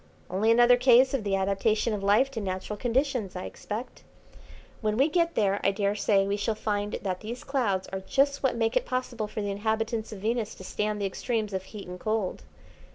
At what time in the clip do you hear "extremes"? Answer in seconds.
11.05-11.53